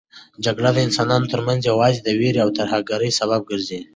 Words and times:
جګړه 0.45 0.69
د 0.73 0.79
انسانانو 0.87 1.31
ترمنځ 1.33 1.59
یوازې 1.71 1.99
د 2.03 2.09
وېرې 2.19 2.39
او 2.45 2.49
ترهګرۍ 2.59 3.11
سبب 3.19 3.41
ګرځي. 3.51 3.79